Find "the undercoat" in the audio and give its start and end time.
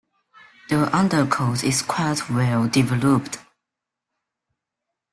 0.69-1.63